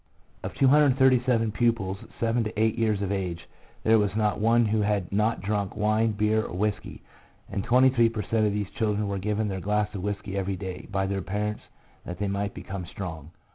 Of 0.41 0.55
237 0.55 1.51
pupils, 1.51 1.99
seven 2.19 2.43
to 2.45 2.59
eight 2.59 2.75
years 2.75 3.03
of 3.03 3.11
age, 3.11 3.47
there 3.83 3.99
was 3.99 4.15
not 4.15 4.39
one 4.39 4.65
who 4.65 4.81
had 4.81 5.11
not 5.11 5.41
drunk 5.41 5.75
wine, 5.77 6.13
beer, 6.13 6.43
or 6.43 6.57
whisky, 6.57 7.03
and 7.51 7.63
23 7.63 8.09
per 8.09 8.23
cent, 8.23 8.47
of 8.47 8.51
these 8.53 8.71
children 8.71 9.07
were 9.07 9.19
given 9.19 9.47
their 9.47 9.59
glass 9.61 9.93
of 9.93 10.01
whisky 10.01 10.35
every 10.35 10.55
day 10.55 10.87
by 10.91 11.05
their 11.05 11.21
parents 11.21 11.61
that 12.03 12.17
they 12.17 12.27
might 12.27 12.55
become 12.55 12.87
strong. 12.87 13.29